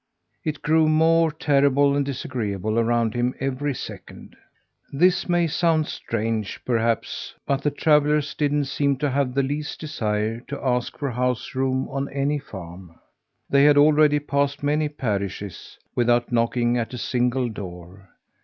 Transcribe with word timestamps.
It 0.43 0.63
grew 0.63 0.89
more 0.89 1.31
terrible 1.31 1.95
and 1.95 2.03
disagreeable 2.03 2.79
around 2.79 3.13
him 3.13 3.35
every 3.39 3.75
second. 3.75 4.35
This 4.91 5.29
may 5.29 5.45
sound 5.45 5.85
strange, 5.85 6.59
perhaps, 6.65 7.35
but 7.45 7.61
the 7.61 7.69
travellers 7.69 8.33
didn't 8.33 8.65
seem 8.65 8.97
to 8.97 9.11
have 9.11 9.35
the 9.35 9.43
least 9.43 9.79
desire 9.79 10.39
to 10.47 10.59
ask 10.65 10.97
for 10.97 11.11
house 11.11 11.53
room 11.53 11.87
on 11.89 12.09
any 12.09 12.39
farm. 12.39 12.95
They 13.47 13.65
had 13.65 13.77
already 13.77 14.17
passed 14.17 14.63
many 14.63 14.89
parishes 14.89 15.77
without 15.93 16.31
knocking 16.31 16.79
at 16.79 16.95
a 16.95 16.97
single 16.97 17.47
door. 17.47 18.09